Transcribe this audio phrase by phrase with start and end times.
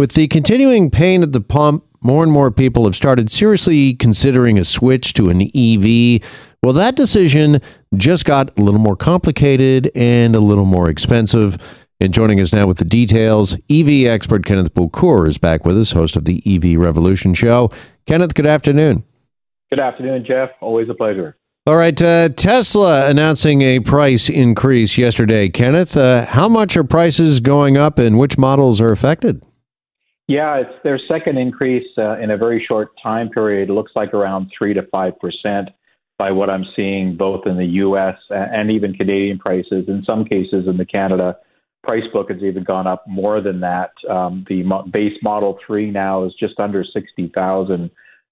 [0.00, 4.58] With the continuing pain at the pump, more and more people have started seriously considering
[4.58, 6.22] a switch to an EV.
[6.62, 7.60] Well, that decision
[7.94, 11.58] just got a little more complicated and a little more expensive.
[12.00, 15.92] And joining us now with the details, EV expert Kenneth Bokor is back with us,
[15.92, 17.68] host of the EV Revolution Show.
[18.06, 19.04] Kenneth, good afternoon.
[19.68, 20.48] Good afternoon, Jeff.
[20.62, 21.36] Always a pleasure.
[21.66, 25.50] All right, uh, Tesla announcing a price increase yesterday.
[25.50, 29.42] Kenneth, uh, how much are prices going up and which models are affected?
[30.30, 33.68] Yeah, it's their second increase uh, in a very short time period.
[33.68, 35.66] It looks like around 3 to 5%
[36.18, 39.86] by what I'm seeing both in the US and even Canadian prices.
[39.88, 41.36] In some cases in the Canada
[41.82, 43.90] price book has even gone up more than that.
[44.08, 47.90] Um, the mo- base Model 3 now is just under 60,000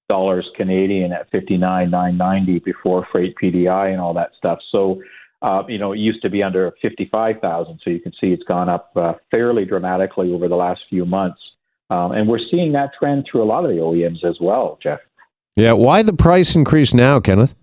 [0.09, 4.61] dollars Canadian at 59,990 before freight PDI and all that stuff.
[4.71, 5.03] So,
[5.43, 7.81] uh, you know, it used to be under 55,000.
[7.83, 11.41] So you can see it's gone up uh, fairly dramatically over the last few months.
[11.91, 15.01] Um, and we're seeing that trend through a lot of the OEMs as well, Jeff.
[15.57, 15.73] Yeah.
[15.73, 17.55] Why the price increase now, Kenneth?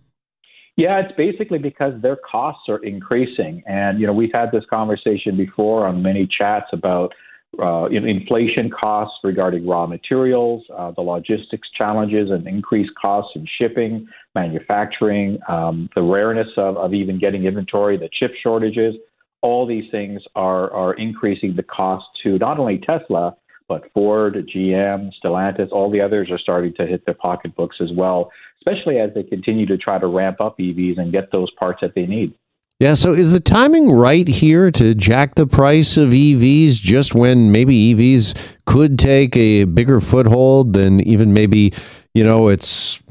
[0.78, 3.64] Yeah, it's basically because their costs are increasing.
[3.66, 7.14] And, you know, we've had this conversation before on many chats about
[7.62, 14.06] uh, inflation costs regarding raw materials, uh, the logistics challenges and increased costs in shipping,
[14.34, 18.96] manufacturing, um, the rareness of, of even getting inventory, the chip shortages.
[19.42, 23.38] All these things are, are increasing the cost to not only Tesla,
[23.68, 28.32] but Ford, GM, Stellantis, all the others are starting to hit their pocketbooks as well,
[28.60, 31.96] especially as they continue to try to ramp up EVs and get those parts that
[31.96, 32.34] they need.
[32.80, 37.50] Yeah, so is the timing right here to jack the price of EVs just when
[37.50, 41.74] maybe EVs could take a bigger foothold than even maybe,
[42.14, 43.02] you know, its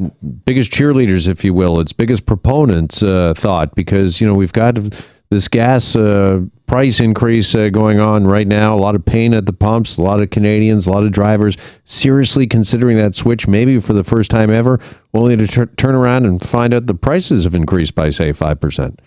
[0.45, 3.75] biggest cheerleaders, if you will, its biggest proponents uh, thought?
[3.75, 4.79] Because, you know, we've got
[5.31, 8.75] this gas uh, price increase uh, going on right now.
[8.75, 9.97] A lot of pain at the pumps.
[9.97, 14.05] A lot of Canadians, a lot of drivers seriously considering that switch, maybe for the
[14.05, 14.81] first time ever,
[15.12, 19.01] only to turn around and find out the prices have increased by say five percent.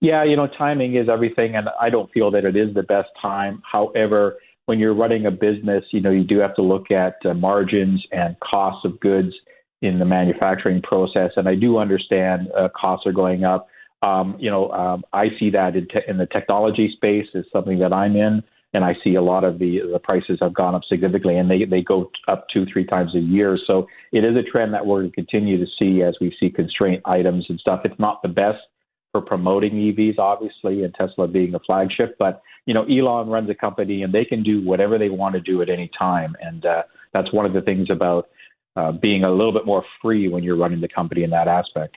[0.00, 3.08] Yeah, you know, timing is everything, and I don't feel that it is the best
[3.20, 3.62] time.
[3.70, 4.36] However,
[4.66, 8.04] when you're running a business, you know, you do have to look at uh, margins
[8.12, 9.32] and costs of goods
[9.80, 11.30] in the manufacturing process.
[11.36, 13.68] And I do understand uh, costs are going up.
[14.02, 17.78] Um, you know, um, I see that in, te- in the technology space is something
[17.80, 18.42] that I'm in,
[18.74, 21.64] and I see a lot of the the prices have gone up significantly, and they
[21.64, 23.58] they go up two three times a year.
[23.66, 26.50] So it is a trend that we're going to continue to see as we see
[26.50, 27.80] constraint items and stuff.
[27.84, 28.58] It's not the best
[29.10, 33.54] for promoting EVs, obviously, and Tesla being a flagship, but you know, Elon runs a
[33.54, 36.82] company, and they can do whatever they want to do at any time, and uh,
[37.14, 38.28] that's one of the things about
[38.76, 41.96] uh, being a little bit more free when you're running the company in that aspect.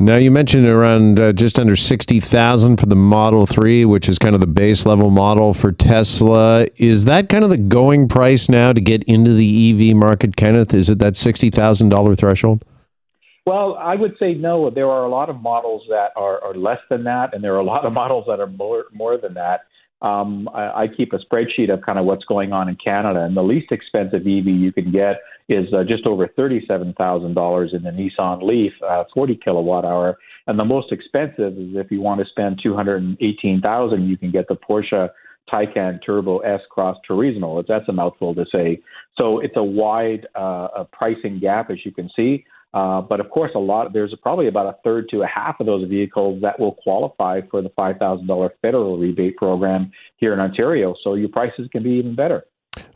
[0.00, 4.16] Now you mentioned around uh, just under sixty thousand for the Model Three, which is
[4.16, 6.68] kind of the base level model for Tesla.
[6.76, 10.72] Is that kind of the going price now to get into the EV market, Kenneth?
[10.72, 12.64] Is it that sixty thousand dollar threshold?
[13.44, 14.70] Well, I would say no.
[14.70, 17.60] There are a lot of models that are, are less than that, and there are
[17.60, 19.62] a lot of models that are more more than that.
[20.00, 23.36] Um, I, I keep a spreadsheet of kind of what's going on in Canada, and
[23.36, 25.16] the least expensive EV you can get
[25.48, 30.18] is uh, just over thirty-seven thousand dollars in the Nissan Leaf, uh, forty kilowatt hour,
[30.46, 34.08] and the most expensive is if you want to spend two hundred and eighteen thousand,
[34.08, 35.08] you can get the Porsche
[35.52, 37.64] Taycan Turbo S Cross Turismo.
[37.66, 38.80] That's a mouthful to say.
[39.16, 42.44] So it's a wide uh, pricing gap, as you can see.
[42.74, 45.66] Uh, but of course, a lot there's probably about a third to a half of
[45.66, 50.40] those vehicles that will qualify for the five thousand dollar federal rebate program here in
[50.40, 50.94] Ontario.
[51.02, 52.44] So your prices can be even better.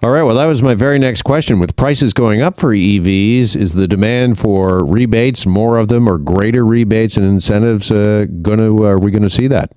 [0.03, 0.22] All right.
[0.22, 1.59] Well, that was my very next question.
[1.59, 6.19] With prices going up for EVs, is the demand for rebates, more of them, or
[6.19, 8.84] greater rebates and incentives, uh, going to?
[8.84, 9.72] Uh, are we going to see that?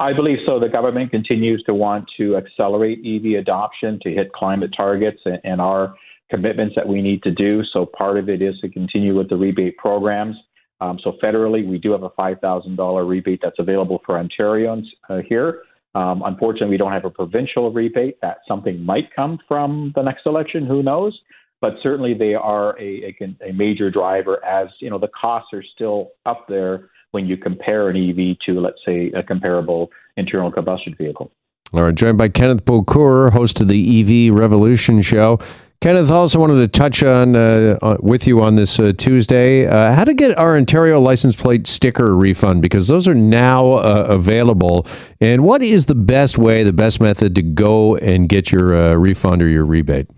[0.00, 0.58] I believe so.
[0.58, 5.94] The government continues to want to accelerate EV adoption to hit climate targets, and our
[6.30, 7.62] commitments that we need to do.
[7.72, 10.36] So part of it is to continue with the rebate programs.
[10.80, 15.62] Um, so federally, we do have a $5,000 rebate that's available for Ontarians uh, here.
[15.94, 18.18] Um, unfortunately, we don't have a provincial rebate.
[18.20, 20.66] That something might come from the next election.
[20.66, 21.18] Who knows?
[21.62, 24.44] But certainly, they are a, a, a major driver.
[24.44, 28.60] As you know, the costs are still up there when you compare an EV to,
[28.60, 31.32] let's say, a comparable internal combustion vehicle.
[31.72, 35.38] All right, joined by Kenneth Bokor, host of the EV Revolution Show.
[35.80, 40.04] Kenneth, also wanted to touch on uh, with you on this uh, Tuesday uh, how
[40.04, 44.86] to get our Ontario license plate sticker refund because those are now uh, available.
[45.20, 48.94] And what is the best way, the best method to go and get your uh,
[48.94, 50.08] refund or your rebate?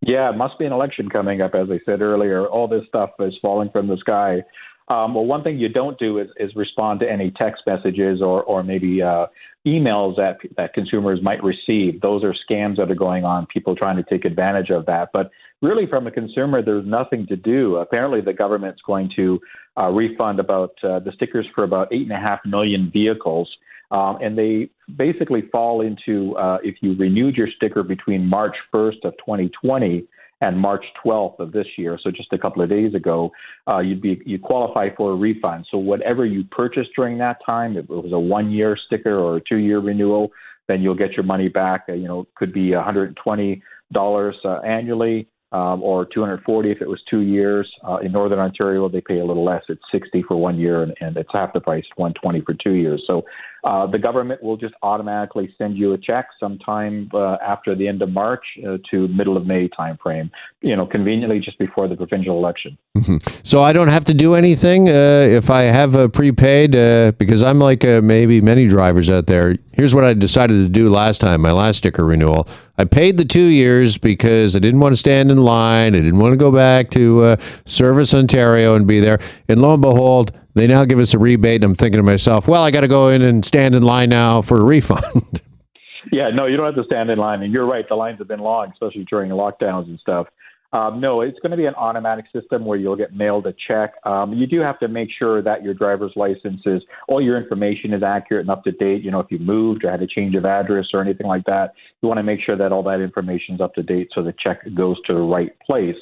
[0.00, 2.46] Yeah, it must be an election coming up, as I said earlier.
[2.46, 4.42] All this stuff is falling from the sky.
[4.88, 8.42] Um, well, one thing you don't do is, is respond to any text messages or,
[8.42, 9.26] or maybe uh,
[9.66, 12.00] emails that that consumers might receive.
[12.00, 13.46] Those are scams that are going on.
[13.46, 15.10] People trying to take advantage of that.
[15.12, 15.30] But
[15.60, 17.76] really, from a consumer, there's nothing to do.
[17.76, 19.40] Apparently, the government's going to
[19.78, 23.48] uh, refund about uh, the stickers for about eight and a half million vehicles.
[23.92, 29.04] Um, and they basically fall into uh, if you renewed your sticker between March 1st
[29.04, 30.06] of 2020
[30.42, 33.30] and March 12th of this year, so just a couple of days ago,
[33.68, 35.66] uh, you'd be you qualify for a refund.
[35.70, 39.40] So whatever you purchased during that time, if it was a one-year sticker or a
[39.48, 40.32] two-year renewal,
[40.66, 41.84] then you'll get your money back.
[41.88, 43.62] Uh, you know, could be 120
[43.92, 47.70] dollars uh, annually um, or 240 if it was two years.
[47.86, 49.62] Uh, in Northern Ontario, they pay a little less.
[49.68, 53.02] It's 60 for one year, and, and it's half the price, 120 for two years.
[53.06, 53.22] So
[53.64, 58.02] uh, the government will just automatically send you a check sometime uh, after the end
[58.02, 60.30] of March uh, to middle of May timeframe.
[60.62, 62.76] You know, conveniently just before the provincial election.
[62.96, 63.18] Mm-hmm.
[63.44, 67.42] So I don't have to do anything uh, if I have a prepaid uh, because
[67.42, 69.56] I'm like maybe many drivers out there.
[69.72, 72.48] Here's what I decided to do last time, my last sticker renewal.
[72.78, 75.94] I paid the two years because I didn't want to stand in line.
[75.94, 79.18] I didn't want to go back to Service Ontario and be there.
[79.48, 81.56] And lo and behold, they now give us a rebate.
[81.56, 84.10] And I'm thinking to myself, well, I got to go in and stand in line
[84.10, 85.42] now for a refund.
[86.12, 87.42] yeah, no, you don't have to stand in line.
[87.42, 90.26] And you're right, the lines have been long, especially during lockdowns and stuff.
[90.74, 93.92] Um, no, it's going to be an automatic system where you'll get mailed a check.
[94.06, 97.92] Um, you do have to make sure that your driver's license is all your information
[97.92, 99.02] is accurate and up to date.
[99.02, 101.74] You know, if you moved or had a change of address or anything like that,
[102.00, 104.34] you want to make sure that all that information is up to date so the
[104.42, 105.96] check goes to the right place.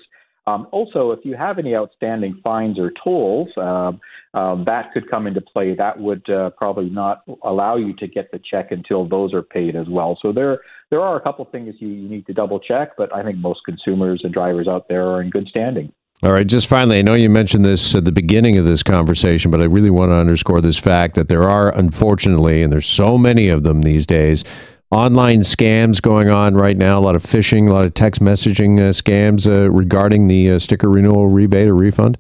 [0.47, 3.93] Um, also, if you have any outstanding fines or tolls, uh,
[4.33, 5.75] um, that could come into play.
[5.75, 9.77] That would uh, probably not allow you to get the check until those are paid
[9.77, 10.19] as well.
[10.23, 10.61] So there,
[10.91, 13.61] there are a couple things you, you need to double check, but I think most
[13.65, 15.93] consumers and drivers out there are in good standing.
[16.23, 19.51] All right, just finally, I know you mentioned this at the beginning of this conversation,
[19.51, 23.17] but I really want to underscore this fact that there are, unfortunately, and there's so
[23.17, 24.45] many of them these days,
[24.91, 26.99] online scams going on right now.
[26.99, 30.59] A lot of phishing, a lot of text messaging uh, scams uh, regarding the uh,
[30.59, 32.19] sticker renewal rebate or refund.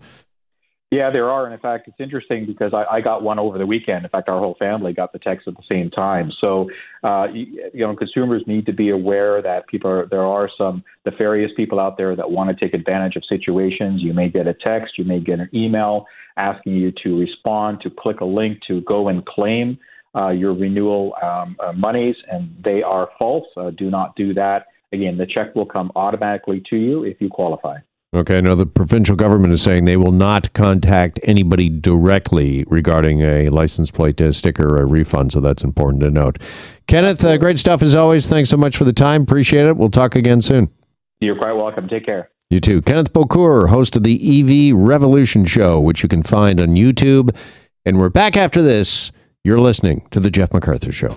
[0.92, 1.44] Yeah, there are.
[1.44, 4.04] And in fact, it's interesting because I, I got one over the weekend.
[4.04, 6.32] In fact, our whole family got the text at the same time.
[6.40, 6.68] So,
[7.04, 10.82] uh, you, you know, consumers need to be aware that people are, there are some
[11.06, 14.02] nefarious people out there that want to take advantage of situations.
[14.02, 16.06] You may get a text, you may get an email
[16.36, 19.78] asking you to respond, to click a link to go and claim
[20.16, 23.46] uh, your renewal um, uh, monies, and they are false.
[23.56, 24.66] Uh, do not do that.
[24.92, 27.78] Again, the check will come automatically to you if you qualify.
[28.12, 33.50] Okay, now the provincial government is saying they will not contact anybody directly regarding a
[33.50, 36.38] license plate uh, sticker or a refund, so that's important to note.
[36.88, 38.28] Kenneth, uh, great stuff as always.
[38.28, 39.22] Thanks so much for the time.
[39.22, 39.76] Appreciate it.
[39.76, 40.70] We'll talk again soon.
[41.20, 41.86] You're quite welcome.
[41.86, 42.30] Take care.
[42.50, 42.82] You too.
[42.82, 44.18] Kenneth Bokor, host of the
[44.72, 47.36] EV Revolution Show, which you can find on YouTube.
[47.86, 49.12] And we're back after this.
[49.42, 51.16] You're listening to The Jeff McArthur Show.